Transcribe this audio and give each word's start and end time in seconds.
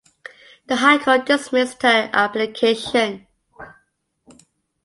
The 0.65 0.77
High 0.77 0.97
Court 0.97 1.27
dismissed 1.27 1.83
her 1.83 2.09
application. 2.11 3.27